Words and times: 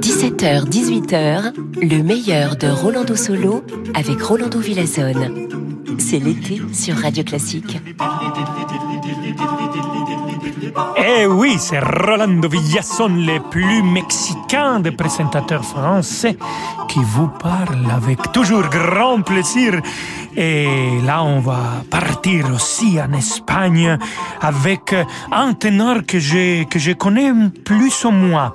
17h, 0.00 0.64
18h, 0.70 1.52
le 1.82 2.02
meilleur 2.02 2.56
de 2.56 2.68
Rolando 2.68 3.14
Solo 3.14 3.62
avec 3.92 4.22
Rolando 4.22 4.58
Villazone. 4.58 5.79
C'est 5.98 6.18
l'été 6.18 6.60
sur 6.72 6.96
Radio 6.96 7.24
Classique. 7.24 7.78
Eh 10.96 11.26
oui, 11.26 11.56
c'est 11.58 11.80
Rolando 11.80 12.48
Villasson, 12.48 13.08
le 13.08 13.38
plus 13.50 13.82
mexicain 13.82 14.80
des 14.80 14.92
présentateurs 14.92 15.64
français, 15.64 16.36
qui 16.88 17.00
vous 17.02 17.28
parle 17.28 17.90
avec 17.90 18.32
toujours 18.32 18.68
grand 18.68 19.22
plaisir. 19.22 19.80
Et 20.36 21.00
là, 21.04 21.24
on 21.24 21.40
va 21.40 21.82
partir 21.90 22.52
aussi 22.54 22.98
en 23.00 23.12
Espagne 23.12 23.98
avec 24.40 24.94
un 25.32 25.54
ténor 25.54 26.06
que 26.06 26.18
je, 26.18 26.64
que 26.64 26.78
je 26.78 26.92
connais 26.92 27.32
plus 27.64 28.04
ou 28.04 28.10
moins. 28.10 28.52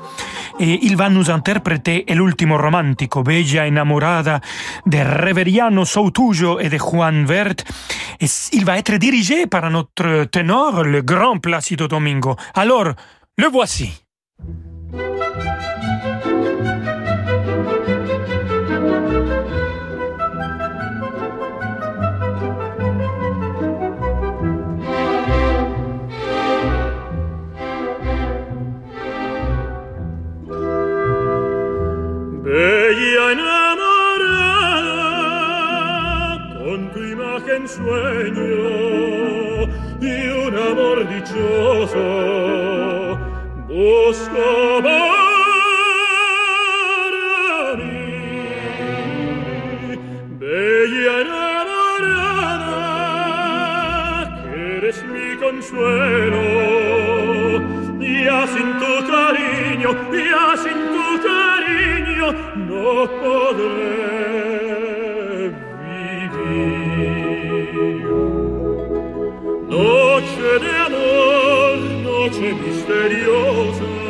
Et 0.59 0.79
il 0.85 0.95
va 0.95 1.09
nous 1.09 1.29
interpréter 1.29 2.05
El 2.07 2.21
último 2.21 2.57
romántico, 2.57 3.23
Bella 3.23 3.67
enamorada 3.67 4.39
de 4.85 5.03
Reveriano 5.03 5.83
Soutujo 5.83 6.59
et 6.59 6.69
de 6.69 6.77
Juan 6.77 7.14
Vert. 7.23 7.55
Et 8.19 8.27
il 8.53 8.65
va 8.65 8.77
être 8.77 8.95
dirigé 8.97 9.47
par 9.47 9.69
notre 9.69 10.25
ténor, 10.25 10.83
le 10.83 11.01
grand 11.01 11.39
Placido 11.39 11.87
Domingo. 11.87 12.35
Alors, 12.53 12.91
le 13.37 13.47
voici. 13.47 13.91
Imagen 37.65 37.67
sueño 37.67 38.45
y 40.01 40.27
un 40.47 40.53
amor 40.57 41.07
dichoso, 41.09 42.05
busco 43.67 44.81
para. 44.83 45.25
Bella 50.39 51.21
enamorada, 51.21 52.23
que 54.43 54.77
eres 54.77 54.97
mi 55.05 55.27
consuelo, 55.37 56.43
ya 57.99 58.41
sin 58.47 58.69
tu 58.79 58.93
cariño, 59.11 59.89
ya 60.11 60.47
sin 60.57 60.79
tu 60.93 61.07
cariño, 61.27 62.27
no 62.67 62.87
podré 63.21 64.54
Noche 69.67 70.59
de 70.59 70.69
amor, 70.85 71.77
noche 72.03 72.53
misteriosa. 72.53 74.04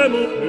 Amen. 0.00 0.39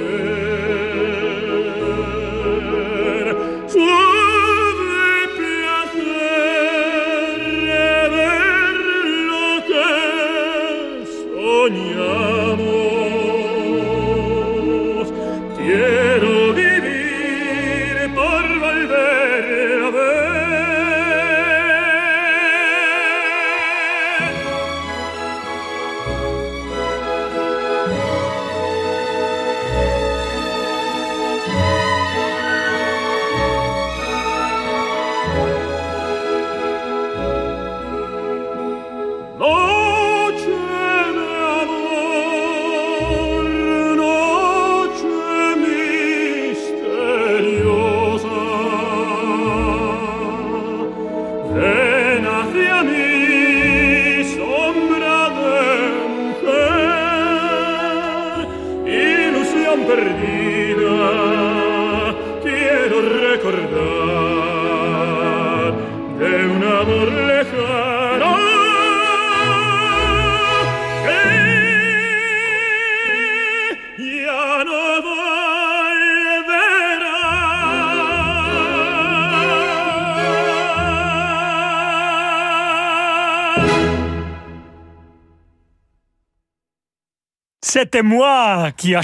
C'était 87.82 88.04
moi 88.04 88.74
qui 88.78 88.94
a 88.94 89.02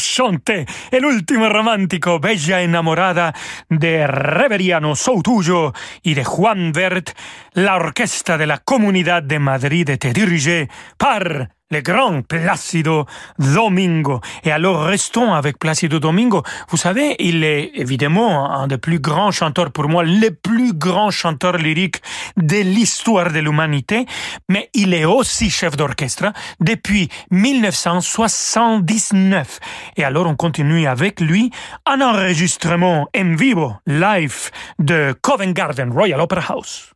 el 0.91 1.03
último 1.03 1.50
romántico 1.50 2.19
Bella 2.19 2.62
enamorada 2.62 3.33
de 3.69 4.06
Reveriano 4.06 4.95
Soutujo 4.95 5.74
y 6.03 6.13
de 6.13 6.24
Juan 6.24 6.71
Vert, 6.71 7.15
la 7.53 7.75
orquesta 7.75 8.38
de 8.38 8.45
la 8.45 8.59
Comunidad 8.59 9.24
de 9.24 9.39
Madrid 9.39 9.89
était 9.89 10.13
dirigée 10.13 10.68
par 11.00 11.47
le 11.69 11.81
grand 11.81 12.21
Placido 12.21 13.05
Domingo. 13.39 14.21
Et 14.43 14.51
alors 14.51 14.83
restons 14.83 15.33
avec 15.33 15.57
Placido 15.59 15.99
Domingo. 15.99 16.43
Vous 16.69 16.77
savez, 16.77 17.15
il 17.19 17.43
est 17.43 17.71
évidemment 17.75 18.49
un 18.51 18.67
des 18.67 18.77
plus 18.77 18.99
grands 18.99 19.31
chanteurs 19.31 19.71
pour 19.71 19.89
moi, 19.89 20.03
le 20.03 20.29
plus 20.31 20.73
grand 20.73 21.11
chanteur 21.11 21.57
lyrique 21.57 22.01
de 22.37 22.57
l'histoire 22.57 23.31
de 23.31 23.39
l'humanité, 23.39 24.05
mais 24.49 24.69
il 24.73 24.93
est 24.93 25.05
aussi 25.05 25.49
chef 25.49 25.75
d'orchestre 25.75 26.31
depuis 26.59 27.09
1979. 27.31 29.59
Et 29.97 30.03
alors 30.03 30.27
on 30.27 30.35
continue 30.35 30.87
avec 30.87 31.19
lui 31.19 31.51
un 31.85 32.01
enregistrement 32.01 33.07
en 33.15 33.35
vivo, 33.35 33.73
live 33.85 34.51
de 34.79 35.13
Covent 35.21 35.53
Garden 35.53 35.91
Royal 35.91 36.21
Opera 36.21 36.53
House. 36.53 36.93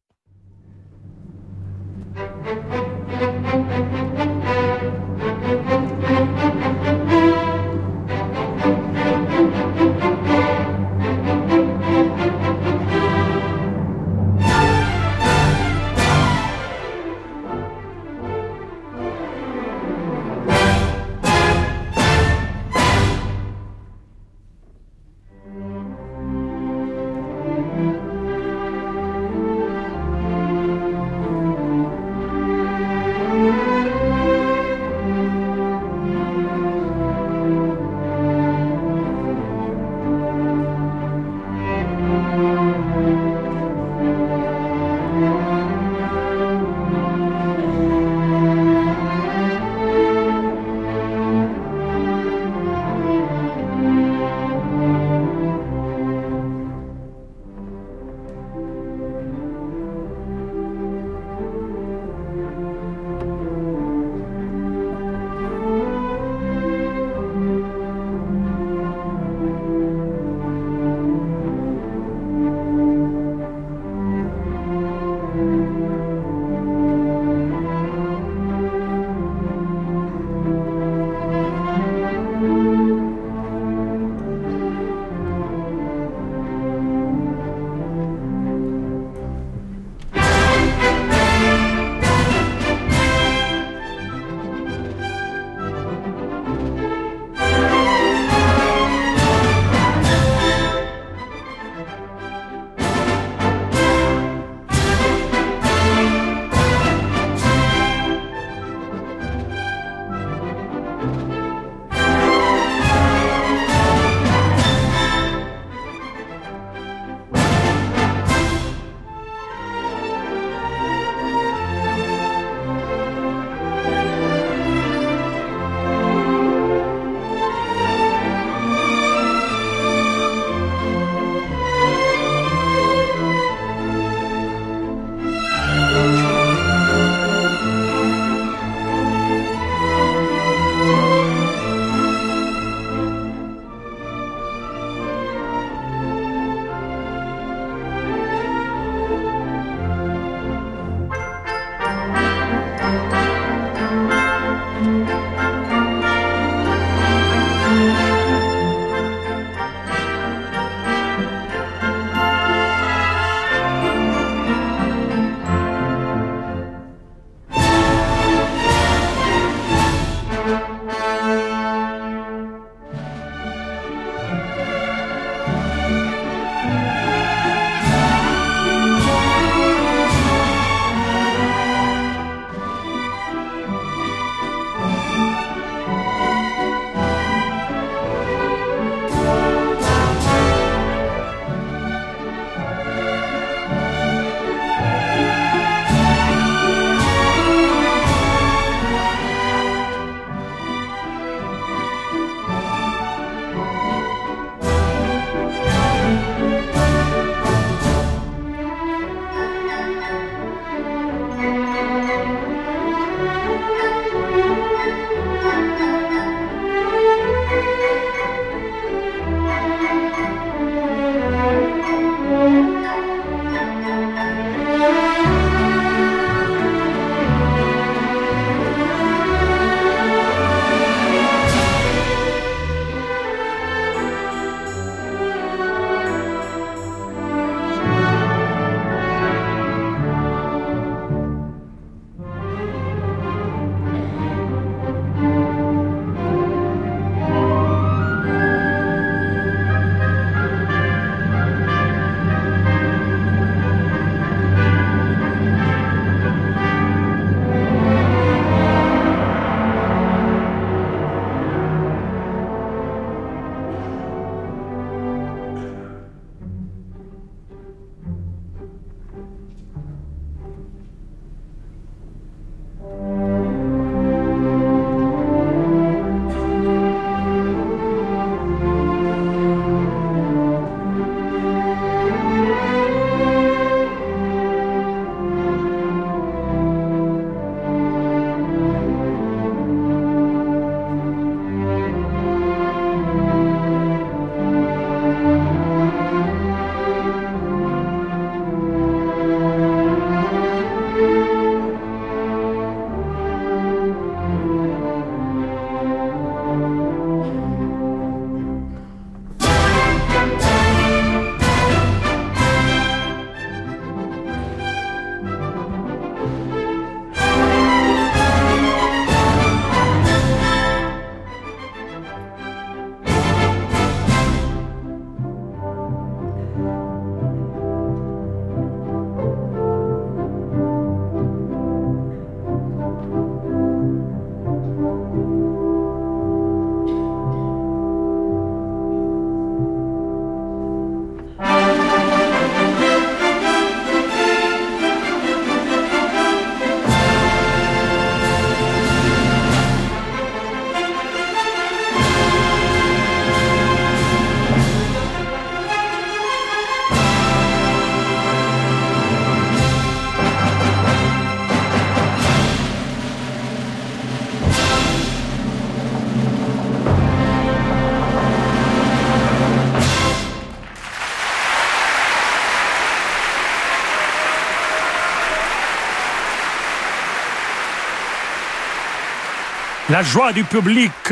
La 379.92 380.04
joie 380.04 380.32
du 380.32 380.46
public 380.46 381.12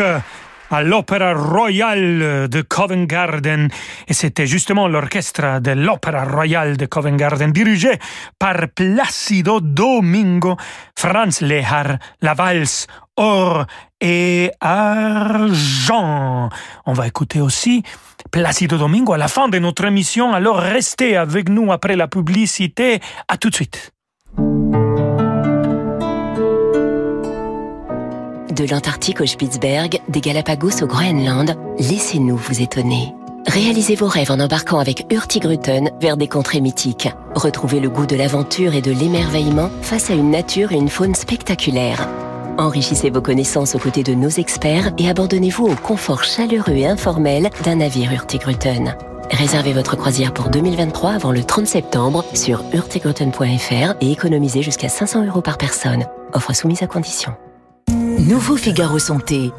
à 0.72 0.84
l'Opéra 0.84 1.34
Royal 1.34 2.48
de 2.48 2.62
Covent 2.62 3.08
Garden. 3.08 3.68
Et 4.08 4.14
c'était 4.14 4.48
justement 4.48 4.88
l'orchestre 4.88 5.60
de 5.60 5.72
l'Opéra 5.72 6.24
Royal 6.24 6.78
de 6.78 6.86
Covent 6.86 7.18
Garden, 7.18 7.52
dirigé 7.52 8.00
par 8.40 8.56
Placido 8.74 9.60
Domingo, 9.60 10.56
Franz 10.98 11.44
Lehar, 11.46 11.98
la 12.22 12.34
valse 12.34 12.88
Or 13.18 13.66
et 14.00 14.50
Argent. 14.62 16.48
On 16.86 16.94
va 16.94 17.06
écouter 17.06 17.42
aussi 17.42 17.84
Placido 18.32 18.78
Domingo 18.78 19.12
à 19.12 19.18
la 19.18 19.28
fin 19.28 19.50
de 19.50 19.60
notre 19.60 19.84
émission. 19.84 20.32
Alors 20.32 20.60
restez 20.60 21.18
avec 21.18 21.50
nous 21.50 21.70
après 21.74 21.98
la 21.98 22.08
publicité. 22.08 23.02
À 23.28 23.36
tout 23.36 23.50
de 23.50 23.56
suite. 23.56 23.92
De 28.60 28.66
l'Antarctique 28.70 29.22
au 29.22 29.26
Spitzberg, 29.26 30.02
des 30.10 30.20
Galapagos 30.20 30.84
au 30.84 30.86
Groenland, 30.86 31.56
laissez-nous 31.80 32.36
vous 32.36 32.62
étonner. 32.62 33.16
Réalisez 33.48 33.96
vos 33.96 34.08
rêves 34.08 34.32
en 34.32 34.40
embarquant 34.42 34.80
avec 34.80 35.06
Hurtigruten 35.10 35.92
vers 36.02 36.18
des 36.18 36.28
contrées 36.28 36.60
mythiques. 36.60 37.08
Retrouvez 37.36 37.80
le 37.80 37.90
goût 37.90 38.06
de 38.06 38.18
l'aventure 38.18 38.76
et 38.76 38.82
de 38.82 38.92
l'émerveillement 38.92 39.70
face 39.82 40.10
à 40.10 40.14
une 40.14 40.30
nature 40.30 40.74
et 40.74 40.76
une 40.76 40.90
faune 40.90 41.16
spectaculaires. 41.16 42.10
Enrichissez 42.58 43.10
vos 43.10 43.22
connaissances 43.22 43.76
aux 43.76 43.80
côtés 43.80 44.04
de 44.04 44.14
nos 44.14 44.28
experts 44.28 44.92
et 44.98 45.10
abandonnez-vous 45.10 45.68
au 45.68 45.76
confort 45.76 46.26
chaleureux 46.26 46.76
et 46.76 46.86
informel 46.86 47.52
d'un 47.64 47.76
navire 47.76 48.12
Hurtigruten. 48.12 48.94
Réservez 49.32 49.72
votre 49.72 49.96
croisière 49.96 50.34
pour 50.34 50.50
2023 50.50 51.12
avant 51.12 51.32
le 51.32 51.46
30 51.46 51.66
septembre 51.66 52.26
sur 52.34 52.66
hurtigruten.fr 52.74 53.94
et 54.02 54.12
économisez 54.12 54.64
jusqu'à 54.64 54.90
500 54.90 55.28
euros 55.28 55.42
par 55.42 55.58
personne. 55.58 56.06
Offre 56.34 56.54
soumise 56.54 56.84
à 56.84 56.88
condition. 56.88 57.32
Nouveau 58.28 58.58
Figaro 58.58 59.00
Santé. 59.00 59.54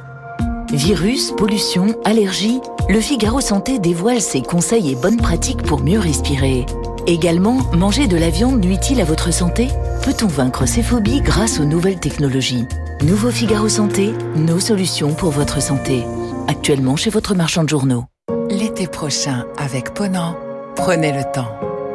Virus, 0.70 1.32
pollution, 1.32 1.96
allergies, 2.04 2.60
le 2.90 3.00
Figaro 3.00 3.40
Santé 3.40 3.78
dévoile 3.78 4.20
ses 4.20 4.42
conseils 4.42 4.90
et 4.90 4.94
bonnes 4.96 5.16
pratiques 5.16 5.62
pour 5.62 5.80
mieux 5.80 5.98
respirer. 5.98 6.66
Également, 7.06 7.62
manger 7.72 8.06
de 8.06 8.18
la 8.18 8.28
viande 8.28 8.62
nuit-il 8.62 9.00
à 9.00 9.04
votre 9.04 9.32
santé? 9.32 9.68
Peut-on 10.02 10.26
vaincre 10.26 10.66
ces 10.66 10.82
phobies 10.82 11.22
grâce 11.22 11.58
aux 11.58 11.64
nouvelles 11.64 12.00
technologies? 12.00 12.66
Nouveau 13.02 13.30
Figaro 13.30 13.70
Santé, 13.70 14.12
nos 14.36 14.60
solutions 14.60 15.14
pour 15.14 15.30
votre 15.30 15.62
santé. 15.62 16.04
Actuellement 16.46 16.96
chez 16.96 17.08
votre 17.10 17.34
marchand 17.34 17.64
de 17.64 17.70
journaux. 17.70 18.04
L'été 18.50 18.86
prochain, 18.86 19.46
avec 19.56 19.94
Ponant, 19.94 20.36
prenez 20.76 21.12
le 21.12 21.22
temps. 21.32 21.48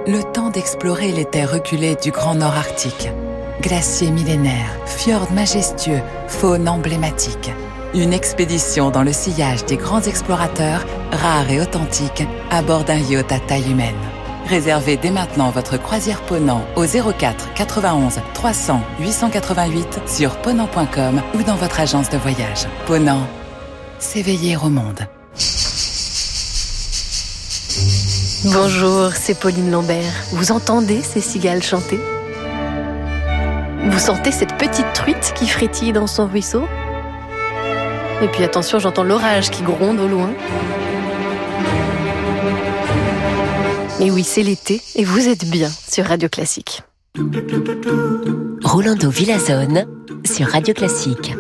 Le 0.08 0.24
temps 0.34 0.50
d'explorer 0.50 1.12
les 1.12 1.26
terres 1.26 1.54
reculées 1.54 1.96
du 2.02 2.10
Grand 2.10 2.34
Nord 2.34 2.56
Arctique 2.56 3.10
glaciers 3.66 4.12
millénaires, 4.12 4.78
fjords 4.86 5.32
majestueux, 5.32 6.02
faune 6.28 6.70
emblématique. 6.70 7.52
Une 7.96 8.14
expédition 8.14 8.92
dans 8.92 9.02
le 9.02 9.12
sillage 9.12 9.66
des 9.66 9.78
grands 9.78 10.02
explorateurs, 10.02 10.86
rares 11.12 11.50
et 11.50 11.60
authentiques, 11.60 12.24
à 12.52 12.62
bord 12.62 12.84
d'un 12.84 13.00
yacht 13.00 13.32
à 13.32 13.40
taille 13.40 13.72
humaine. 13.72 13.96
Réservez 14.48 14.98
dès 14.98 15.10
maintenant 15.10 15.50
votre 15.50 15.78
croisière 15.78 16.22
Ponant 16.22 16.64
au 16.76 16.86
04 16.86 17.54
91 17.56 18.20
300 18.36 18.82
888 19.00 20.02
sur 20.06 20.36
ponant.com 20.42 21.22
ou 21.34 21.42
dans 21.42 21.56
votre 21.56 21.80
agence 21.80 22.12
de 22.12 22.18
voyage. 22.18 22.68
Ponant, 22.86 23.26
s'éveiller 23.98 24.58
au 24.58 24.70
monde. 24.70 25.08
Bonjour, 28.44 29.12
c'est 29.16 29.40
Pauline 29.40 29.72
Lambert. 29.72 30.14
Vous 30.34 30.52
entendez 30.52 31.02
ces 31.02 31.22
cigales 31.22 31.64
chanter? 31.64 32.00
Vous 33.86 34.00
sentez 34.00 34.32
cette 34.32 34.58
petite 34.58 34.92
truite 34.94 35.34
qui 35.36 35.48
frétille 35.48 35.94
dans 35.94 36.08
son 36.08 36.28
ruisseau 36.28 36.64
Et 38.22 38.28
puis 38.28 38.44
attention, 38.44 38.80
j'entends 38.80 39.04
l'orage 39.04 39.52
qui 39.52 39.64
gronde 39.64 40.00
au 40.00 40.08
loin. 40.08 40.32
Mais 44.00 44.12
oui, 44.12 44.24
c'est 44.24 44.44
l'été 44.44 44.82
et 44.96 45.04
vous 45.04 45.28
êtes 45.28 45.50
bien 45.50 45.70
sur 45.70 46.06
Radio 46.06 46.30
Classique. 46.30 46.82
Rolando 48.64 49.10
Villazone 49.10 49.86
sur 50.26 50.48
Radio 50.48 50.74
Classique. 50.74 51.34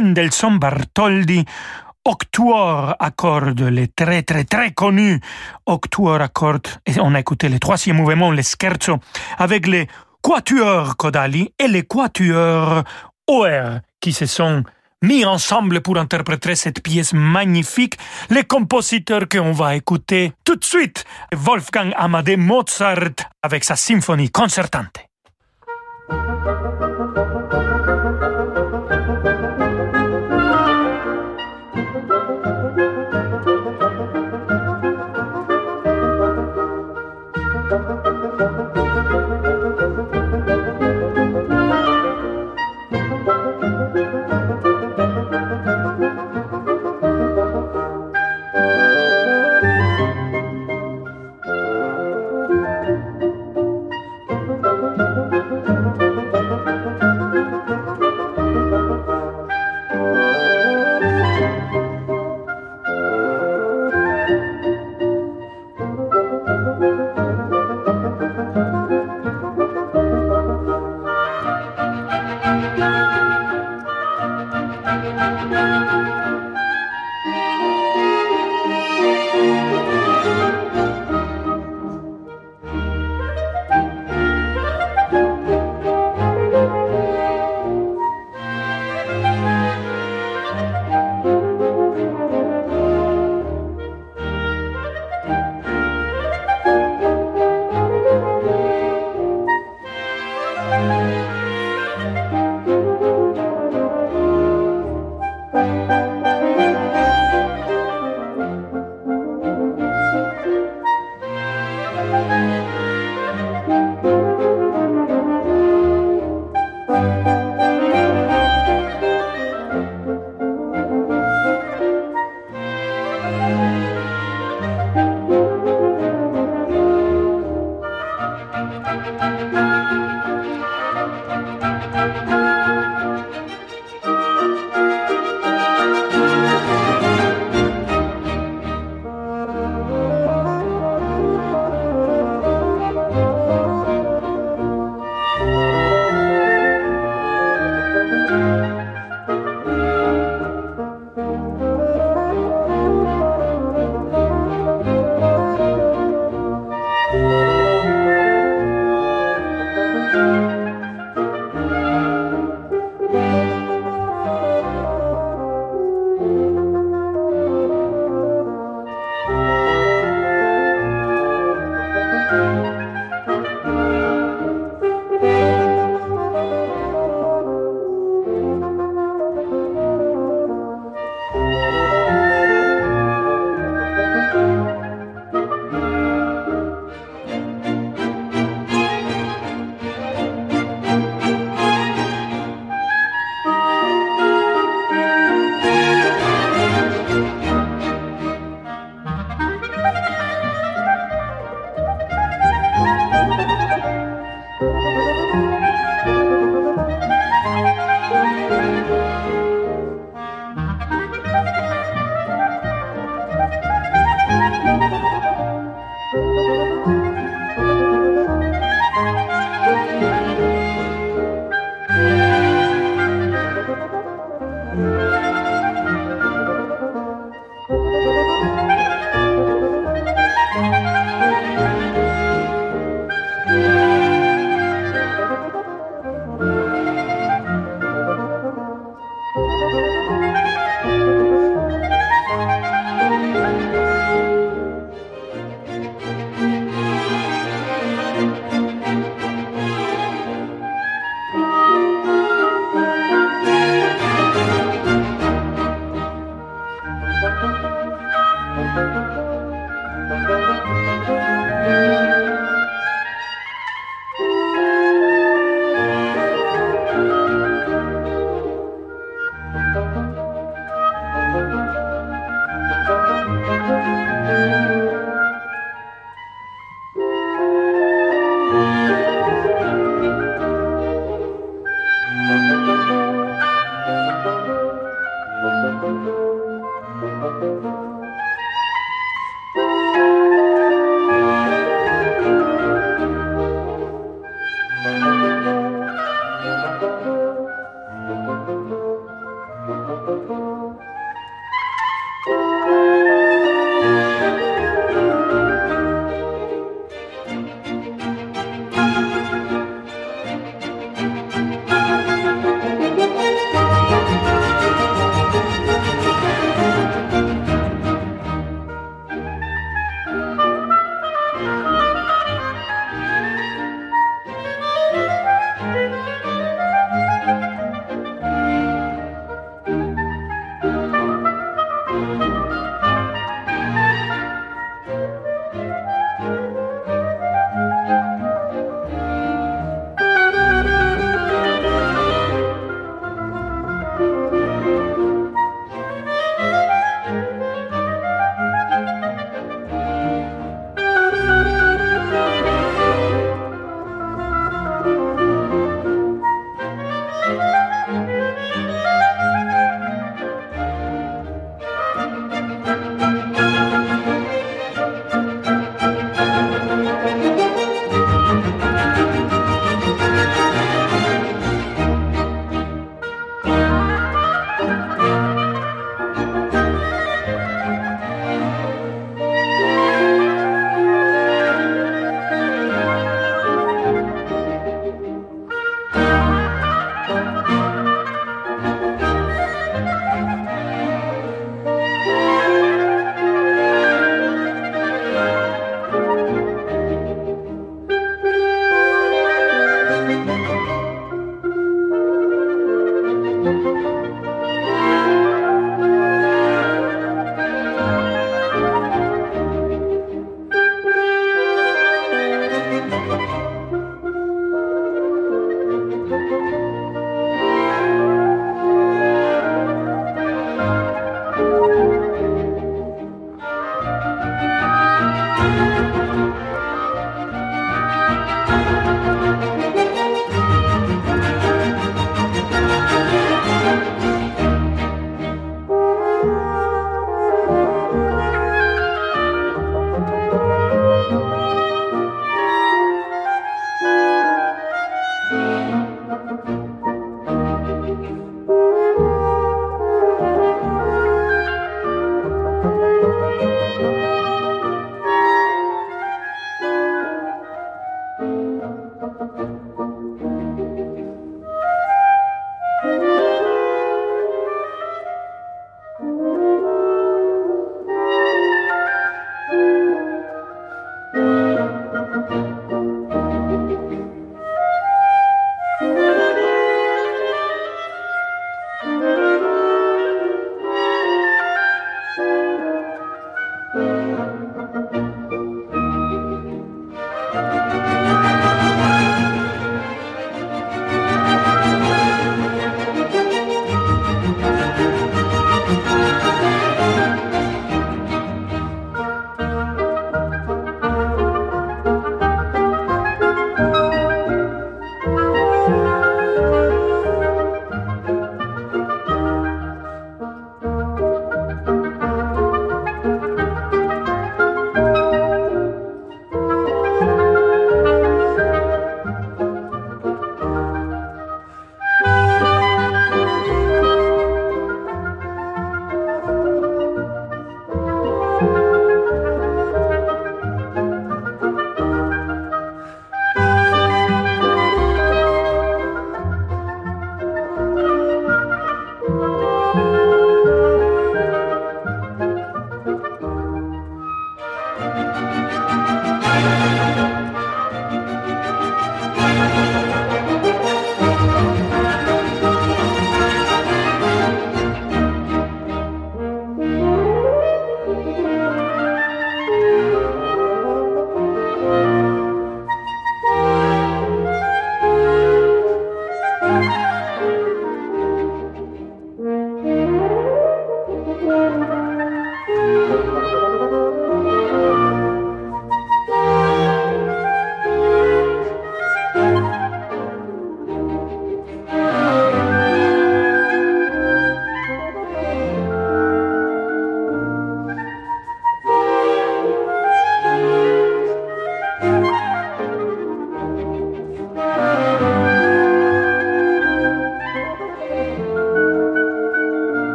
Mendelssohn 0.00 0.58
Bartholdi, 0.58 1.44
Octuor 2.04 2.94
accorde, 2.98 3.60
les 3.60 3.88
très 3.88 4.22
très 4.22 4.44
très 4.44 4.72
connus 4.72 5.20
Octuor 5.66 6.20
accorde. 6.20 6.68
Et 6.86 6.94
on 7.00 7.14
a 7.14 7.20
écouté 7.20 7.48
le 7.48 7.58
troisième 7.58 7.96
mouvement, 7.96 8.30
les 8.30 8.42
scherzo, 8.42 8.98
avec 9.36 9.66
les 9.66 9.88
quatuors 10.22 10.96
Kodali 10.96 11.52
et 11.58 11.68
les 11.68 11.84
quatuors 11.84 12.82
OR 13.26 13.80
qui 14.00 14.12
se 14.12 14.26
sont 14.26 14.64
mis 15.02 15.24
ensemble 15.24 15.80
pour 15.80 15.98
interpréter 15.98 16.54
cette 16.54 16.82
pièce 16.82 17.12
magnifique. 17.12 17.98
Les 18.30 18.44
compositeurs 18.44 19.28
qu'on 19.28 19.52
va 19.52 19.76
écouter 19.76 20.32
tout 20.44 20.56
de 20.56 20.64
suite, 20.64 21.04
Wolfgang 21.32 21.92
Amadeus 21.96 22.36
Mozart 22.36 23.30
avec 23.42 23.64
sa 23.64 23.76
symphonie 23.76 24.30
concertante. 24.30 24.98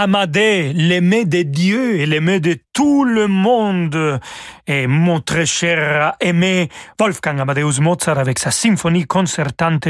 Amadée, 0.00 0.72
l'aimé 0.74 1.24
des 1.24 1.42
dieux 1.42 1.98
et 1.98 2.06
l'aimé 2.06 2.38
de 2.38 2.56
tout 2.72 3.02
le 3.02 3.26
monde. 3.26 4.20
Et 4.70 4.86
mon 4.86 5.20
très 5.20 5.46
cher 5.46 6.12
aimé 6.20 6.68
Wolfgang 7.00 7.40
Amadeus 7.40 7.80
Mozart 7.80 8.18
avec 8.18 8.38
sa 8.38 8.50
symphonie 8.50 9.06
concertante 9.06 9.88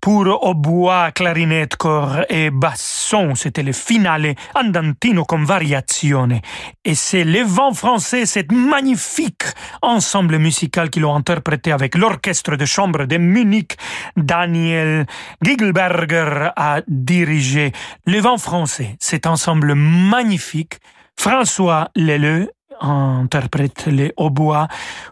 pour 0.00 0.26
hautbois, 0.42 1.12
clarinette, 1.12 1.76
corps 1.76 2.22
et 2.28 2.50
basson. 2.50 3.36
C'était 3.36 3.62
le 3.62 3.70
finale 3.70 4.34
andantino 4.56 5.24
con 5.24 5.44
variazione. 5.44 6.40
Et 6.84 6.96
c'est 6.96 7.22
les 7.22 7.44
vents 7.44 7.72
français, 7.72 8.26
cet 8.26 8.50
magnifique 8.50 9.44
ensemble 9.80 10.38
musical 10.38 10.90
qu'ils 10.90 11.04
ont 11.04 11.14
interprété 11.14 11.70
avec 11.70 11.94
l'orchestre 11.94 12.56
de 12.56 12.64
chambre 12.64 13.04
de 13.04 13.18
Munich. 13.18 13.76
Daniel 14.16 15.06
Gigelberger 15.40 16.50
a 16.56 16.80
dirigé 16.88 17.70
les 18.06 18.18
vents 18.18 18.38
français, 18.38 18.96
cet 18.98 19.24
ensemble 19.26 19.76
magnifique. 19.76 20.80
François 21.16 21.90
Leleu 21.96 22.50
interprète 22.80 23.86
les 23.86 24.12
hautbois, 24.16 24.68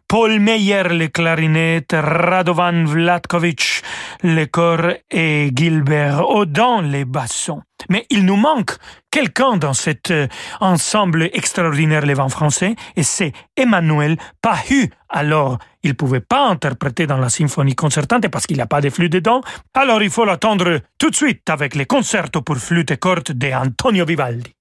Paul 0.08 0.38
Meyer 0.38 0.84
les 0.90 1.10
clarinettes, 1.10 1.94
Radovan 1.94 2.84
Vlatkovich 2.84 3.82
les 4.22 4.48
corps 4.48 4.92
et 5.10 5.50
Gilbert 5.54 6.28
Audin 6.28 6.82
les 6.82 7.04
bassons. 7.04 7.62
Mais 7.90 8.06
il 8.10 8.24
nous 8.24 8.36
manque 8.36 8.76
quelqu'un 9.10 9.56
dans 9.56 9.74
cet 9.74 10.10
euh, 10.10 10.26
ensemble 10.60 11.28
extraordinaire 11.32 12.06
les 12.06 12.14
vents 12.14 12.28
français, 12.28 12.74
et 12.96 13.02
c'est 13.02 13.32
Emmanuel 13.56 14.16
Pahu. 14.40 14.90
Alors, 15.08 15.58
il 15.82 15.94
pouvait 15.94 16.20
pas 16.20 16.48
interpréter 16.48 17.06
dans 17.06 17.18
la 17.18 17.28
symphonie 17.28 17.74
concertante 17.74 18.28
parce 18.28 18.46
qu'il 18.46 18.56
n'y 18.56 18.62
a 18.62 18.66
pas 18.66 18.80
de 18.80 18.90
flûte 18.90 19.12
dedans. 19.12 19.42
Alors, 19.74 20.02
il 20.02 20.10
faut 20.10 20.24
l'attendre 20.24 20.80
tout 20.98 21.10
de 21.10 21.14
suite 21.14 21.48
avec 21.50 21.74
les 21.74 21.86
concertos 21.86 22.42
pour 22.42 22.56
flûte 22.56 22.90
et 22.90 22.96
cordes 22.96 23.32
de 23.32 23.52
Antonio 23.52 24.04
Vivaldi. 24.04 24.52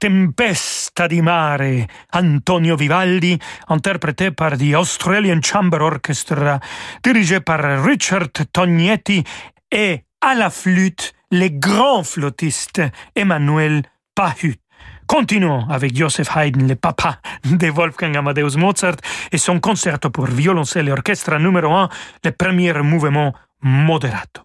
Tempesta 0.00 1.06
di 1.06 1.20
Mare, 1.20 1.86
Antonio 2.12 2.74
Vivaldi, 2.74 3.38
interprété 3.66 4.30
par 4.30 4.56
the 4.56 4.72
Australian 4.74 5.42
Chamber 5.42 5.82
Orchestra, 5.82 6.58
dirigé 7.02 7.40
par 7.40 7.84
Richard 7.84 8.30
Tognetti, 8.50 9.22
et 9.70 10.04
à 10.22 10.34
la 10.34 10.48
flûte, 10.48 11.12
le 11.30 11.48
grand 11.50 12.02
flottiste 12.02 12.80
Emmanuel 13.14 13.82
Pahut. 14.14 14.58
Continuons 15.06 15.68
avec 15.68 15.94
Joseph 15.94 16.34
Haydn, 16.34 16.66
le 16.66 16.76
papa 16.76 17.18
de 17.44 17.68
Wolfgang 17.68 18.16
Amadeus 18.16 18.56
Mozart, 18.56 18.96
et 19.30 19.36
son 19.36 19.60
concerto 19.60 20.08
pour 20.08 20.24
violoncelle 20.24 20.88
et 20.88 20.92
orchestre 20.92 21.36
numéro 21.36 21.74
1, 21.74 21.90
le 22.24 22.30
premier 22.32 22.72
mouvement 22.72 23.34
moderato. 23.60 24.40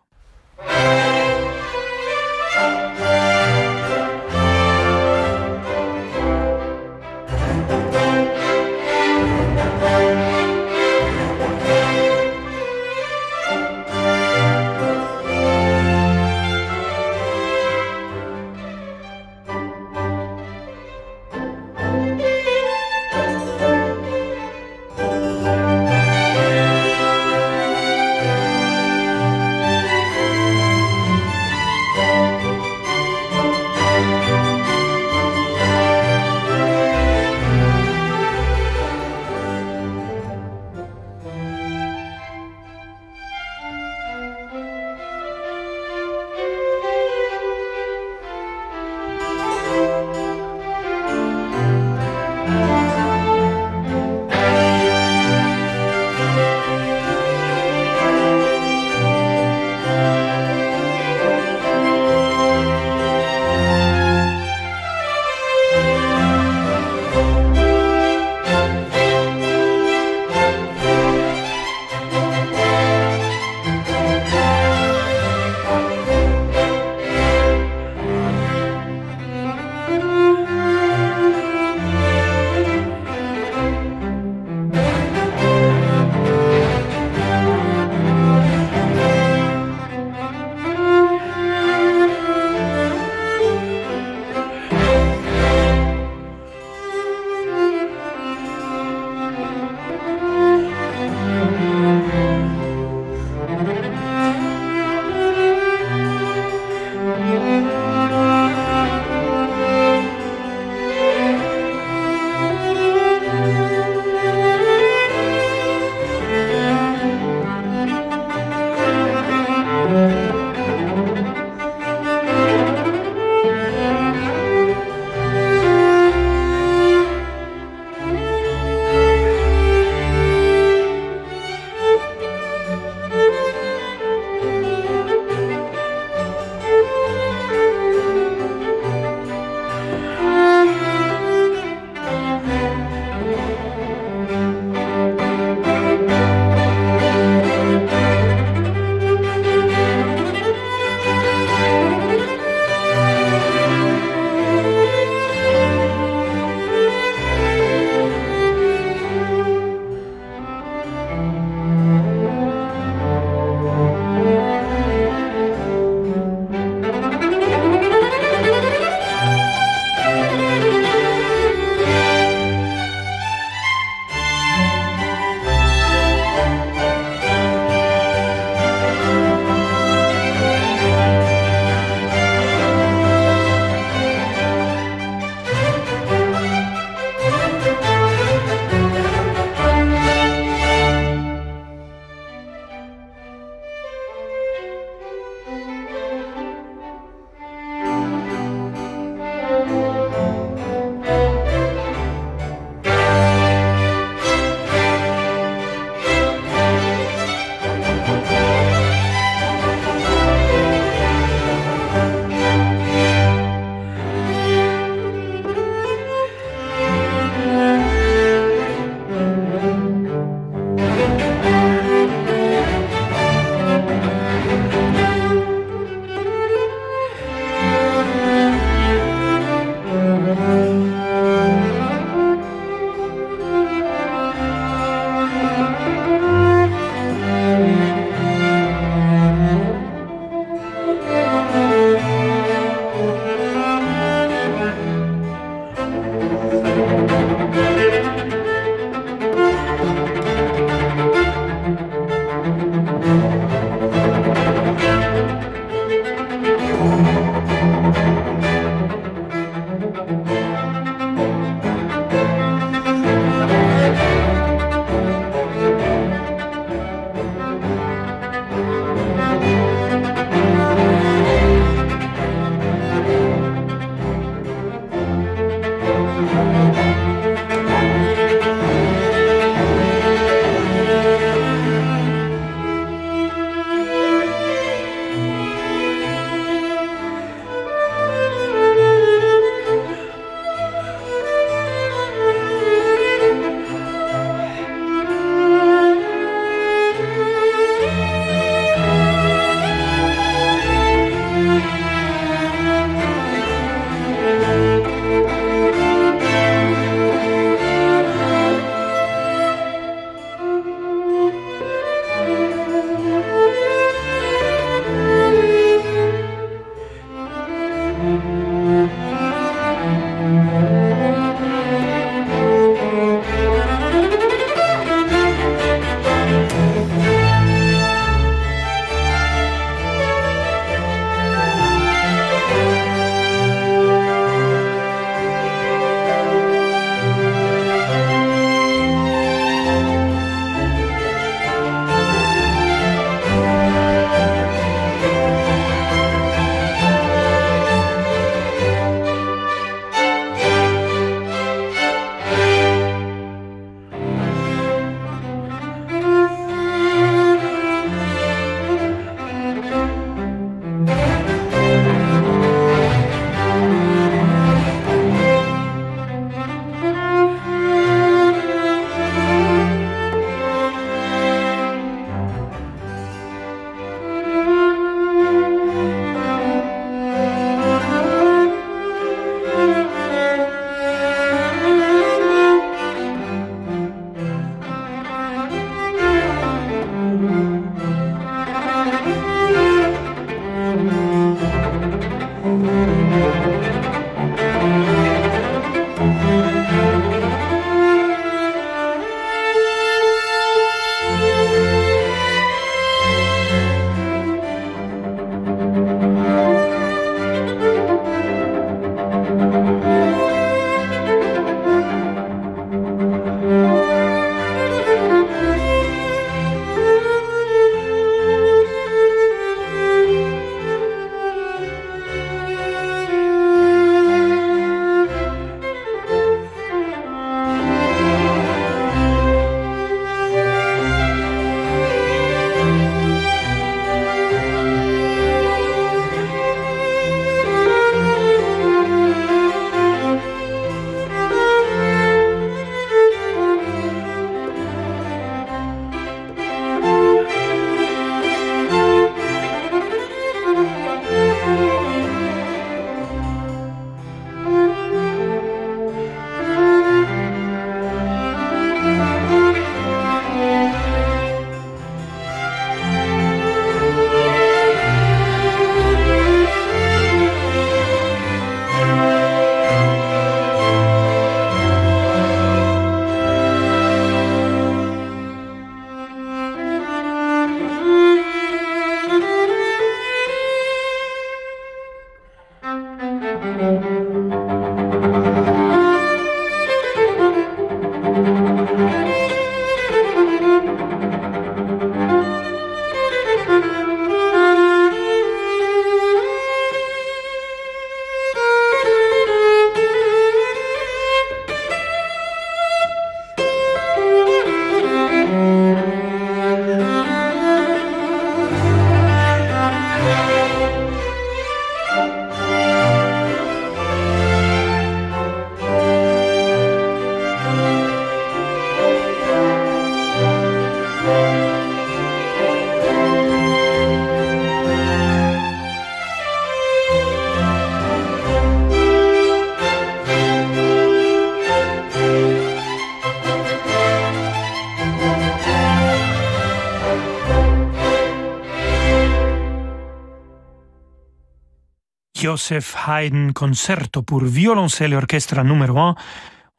Joseph 542.36 542.76
Haydn 542.86 543.32
Concerto 543.32 544.02
pour 544.02 544.26
violoncelle 544.26 544.92
et 544.92 544.98
orchestre 544.98 545.42
numéro 545.42 545.80
1. 545.80 545.96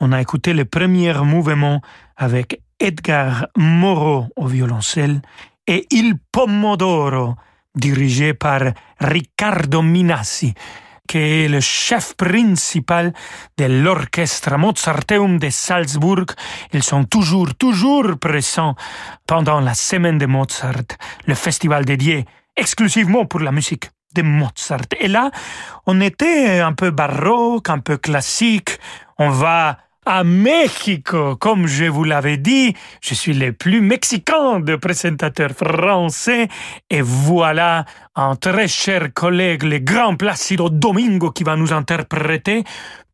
On 0.01 0.11
a 0.13 0.23
écouté 0.23 0.55
le 0.55 0.65
premier 0.65 1.13
mouvement 1.13 1.83
avec 2.17 2.63
Edgar 2.81 3.49
Moreau 3.59 4.25
au 4.37 4.47
violoncelle 4.47 5.21
et 5.67 5.87
Il 5.91 6.15
Pomodoro, 6.33 7.35
dirigé 7.75 8.33
par 8.33 8.63
Riccardo 8.99 9.83
Minassi, 9.83 10.55
qui 11.07 11.19
est 11.19 11.49
le 11.49 11.61
chef 11.61 12.15
principal 12.17 13.13
de 13.59 13.67
l'orchestre 13.67 14.57
Mozarteum 14.57 15.39
de 15.39 15.51
Salzbourg. 15.51 16.25
Ils 16.73 16.83
sont 16.83 17.05
toujours, 17.05 17.55
toujours 17.55 18.19
présents 18.19 18.77
pendant 19.27 19.61
la 19.61 19.75
semaine 19.75 20.17
de 20.17 20.25
Mozart, 20.25 20.97
le 21.27 21.35
festival 21.35 21.85
dédié 21.85 22.25
exclusivement 22.57 23.27
pour 23.27 23.41
la 23.41 23.53
musique 23.53 23.91
de 24.17 24.23
Mozart. 24.23 24.89
Et 25.01 25.09
là, 25.09 25.31
on 25.87 26.01
était 26.01 26.61
un 26.61 26.73
peu 26.73 26.91
baroque, 26.91 27.71
un 27.71 27.79
peu 27.79 27.97
classique. 27.97 28.79
On 29.19 29.31
va 29.31 29.79
à 30.07 30.23
Mexico, 30.23 31.35
comme 31.35 31.67
je 31.67 31.87
vous 31.87 32.05
l'avais 32.05 32.37
dit, 32.37 32.75
je 33.01 33.13
suis 33.13 33.35
le 33.35 33.53
plus 33.53 33.81
mexicain 33.81 34.61
de 34.61 34.77
présentateurs 34.77 35.51
français. 35.51 36.49
Et 36.89 37.03
voilà 37.03 37.85
un 38.15 38.37
très 38.37 38.69
cher 38.69 39.13
collègue, 39.13 39.65
le 39.65 39.81
grand 39.81 40.15
Placido 40.15 40.71
Domingo, 40.71 41.33
qui 41.33 41.43
va 41.43 41.57
nous 41.57 41.73
interpréter 41.73 42.63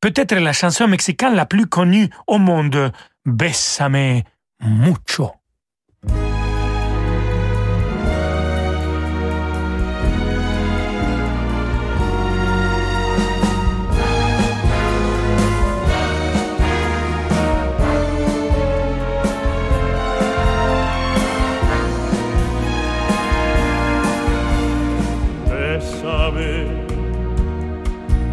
peut-être 0.01 0.35
la 0.35 0.53
chanson 0.53 0.87
mexicaine 0.87 1.35
la 1.35 1.47
plus 1.47 1.67
connue 1.67 2.11
au 2.27 2.39
monde, 2.39 2.93
Bésame 3.25 4.23
mucho. 4.61 5.33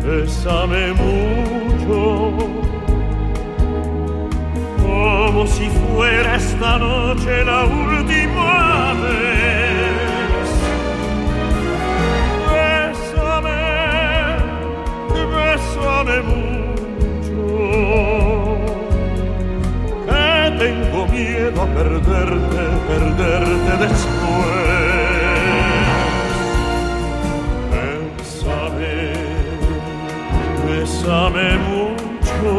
Bésame 0.10 0.94
mucho, 0.94 2.34
como 4.82 5.46
si 5.46 5.70
fuera 5.70 6.36
esta 6.36 6.80
noche 6.80 7.46
la 7.46 7.66
última 7.66 8.94
vez. 9.04 10.50
Bésame, 12.54 13.62
bésame 15.36 16.18
mucho, 16.32 17.46
que 20.08 20.28
tengo 20.64 21.00
miedo 21.08 21.62
a 21.62 21.68
perderte, 21.78 22.62
perderte 22.88 23.72
después. 23.86 24.69
Bésame 31.10 31.58
mucho, 31.58 32.52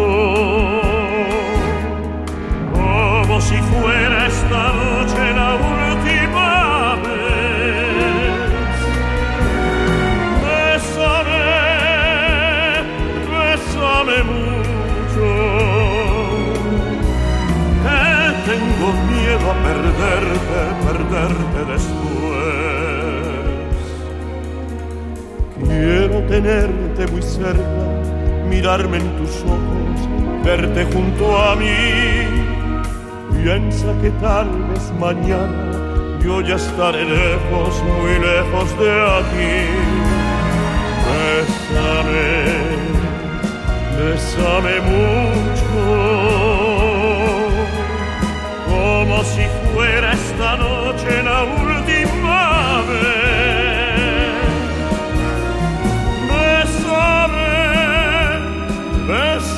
como 2.72 3.40
si 3.40 3.56
fuera 3.56 4.26
esta 4.26 4.72
noche 4.72 5.32
la 5.34 5.50
última 5.54 6.96
vez. 6.96 8.40
Bésame, 10.42 11.46
bésame 13.30 14.18
mucho, 14.32 15.28
que 17.84 18.00
tengo 18.50 18.86
miedo 19.10 19.44
a 19.48 19.56
perderte, 19.68 20.60
perderte 20.86 21.60
después. 21.72 22.10
Quiero 25.68 26.16
tenerte 26.26 27.06
muy 27.12 27.22
cerca 27.22 27.89
mirarme 28.50 28.98
en 28.98 29.16
tus 29.16 29.34
ojos, 29.44 30.44
verte 30.44 30.84
junto 30.92 31.24
a 31.40 31.54
mí. 31.54 31.78
Piensa 33.42 33.86
que 34.02 34.10
tal 34.20 34.48
vez 34.68 34.92
mañana 34.98 35.70
yo 36.22 36.40
ya 36.42 36.56
estaré 36.56 37.04
lejos, 37.04 37.82
muy 37.84 38.14
lejos 38.28 38.68
de 38.80 38.90
aquí. 39.18 39.56
Bésame, 41.06 42.28
bésame 43.96 44.74
mucho, 44.90 45.82
como 48.68 49.24
si 49.24 49.44
fuera 49.72 50.12
esta 50.12 50.56
noche 50.56 51.22
la 51.22 51.44
última 51.44 52.82
vez. 52.90 53.19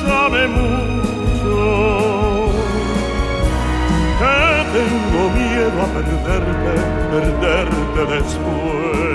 sabe 0.07 0.47
mucho 0.47 1.53
que 4.19 4.37
tengo 4.77 5.21
miedo 5.31 5.81
a 5.81 5.87
perderte, 5.95 6.73
perderte 7.11 8.01
después. 8.15 9.12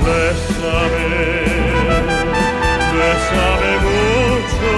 Bésame, 0.06 1.12
bésame 2.98 3.74
mucho, 3.88 4.74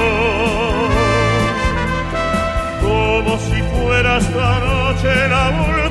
como 2.81 3.31
si 3.39 3.59
fuera 3.73 4.11
esta 4.17 4.49
noche 4.59 5.11
la 5.29 5.43
última 5.49 5.90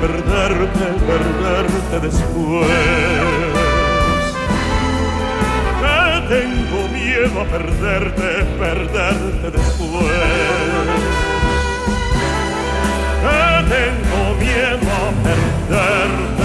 perderte, 0.00 0.86
perderte 1.06 2.00
después. 2.00 2.68
Que 5.80 6.34
tengo 6.34 6.88
miedo 6.88 7.40
a 7.40 7.44
perderte, 7.44 8.44
perderte 8.58 9.50
después. 9.50 10.12
Que 13.22 13.40
tengo 13.74 14.22
miedo 14.38 14.88
a 14.92 15.10
perderte, 15.26 16.35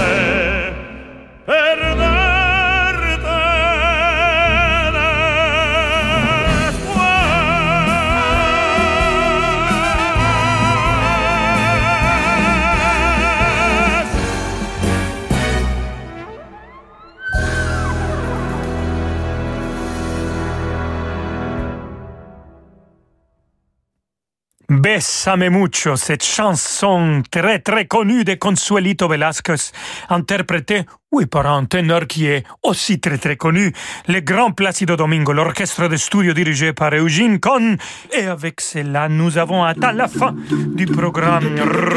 Bésame 25.02 25.50
mucho, 25.50 25.96
cette 25.96 26.24
chanson 26.24 27.24
très 27.32 27.58
très 27.58 27.88
connue 27.88 28.24
de 28.24 28.36
Consuelito 28.36 29.08
Velasquez, 29.08 29.72
interprétée, 30.10 30.84
oui, 31.12 31.26
par 31.26 31.48
un 31.48 31.66
ténor 31.66 32.06
qui 32.06 32.28
est 32.28 32.44
aussi 32.62 33.00
très 33.00 33.18
très 33.18 33.36
connu, 33.36 33.74
le 34.08 34.20
Grand 34.20 34.52
Placido 34.52 34.96
Domingo, 34.96 35.34
l'orchestre 35.34 35.88
de 35.88 35.96
studio 35.96 36.34
dirigé 36.34 36.72
par 36.74 36.94
Eugene 36.94 37.40
Cohn. 37.40 37.78
Et 38.16 38.28
avec 38.28 38.62
cela, 38.62 39.10
nous 39.10 39.40
avons 39.40 39.64
atteint 39.64 39.92
la 39.92 40.08
fin 40.08 40.36
du 40.76 40.86
programme 40.86 41.48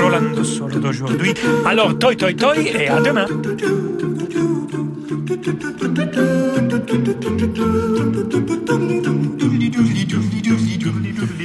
Rolando 0.00 0.42
Solo 0.42 0.78
d'aujourd'hui. 0.78 1.34
Alors, 1.66 1.98
toi, 1.98 2.14
toi, 2.16 2.32
toi, 2.32 2.56
et 2.56 2.88
à 2.88 3.00
demain. 3.02 3.26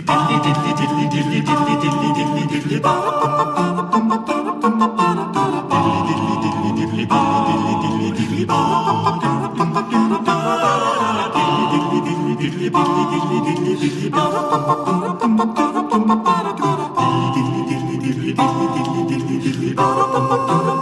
Ah. 0.08 1.29
Dilly 3.40 3.48
dilly 3.48 3.56
dilly 6.44 6.76
dilly 6.76 7.08
dilly 7.08 7.08
dilly 7.08 7.76
dilly 7.80 8.12
dilly. 8.18 8.44
Dilly 11.36 11.64
dilly 11.72 12.00
dilly 12.04 12.34
dilly 12.36 12.70
dilly 12.70 13.04
dilly 13.12 13.40
dilly 13.48 13.80
dilly. 13.80 14.10
Dilly 17.00 17.28
dilly 17.36 17.64
dilly 17.70 17.98
dilly 18.04 18.34
dilly 18.36 18.68
dilly 18.76 19.04
dilly 19.08 19.76
dilly. 19.76 20.79